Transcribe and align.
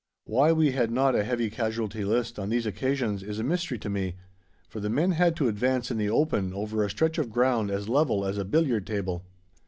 Why 0.23 0.51
we 0.51 0.71
had 0.71 0.89
not 0.89 1.13
a 1.13 1.23
heavy 1.23 1.51
casualty 1.51 2.03
list 2.03 2.39
on 2.39 2.49
these 2.49 2.65
occasions 2.65 3.21
is 3.21 3.37
a 3.37 3.43
mystery 3.43 3.77
to 3.77 3.87
me, 3.87 4.15
for 4.67 4.79
the 4.79 4.89
men 4.89 5.11
had 5.11 5.35
to 5.35 5.47
advance 5.47 5.91
in 5.91 5.97
the 5.99 6.09
open 6.09 6.55
over 6.55 6.83
a 6.83 6.89
stretch 6.89 7.19
of 7.19 7.29
ground 7.31 7.69
as 7.69 7.87
level 7.87 8.25
as 8.25 8.39
a 8.39 8.43
billiard 8.43 8.87
table. 8.87 9.23